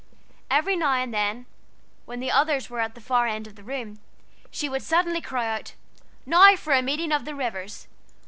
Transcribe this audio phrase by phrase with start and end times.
[0.49, 1.45] Every now and then,
[2.05, 3.99] when the others were at the far end of the room,
[4.49, 5.75] she would suddenly cry out,
[6.25, 7.87] "Now for a meeting of the waters!"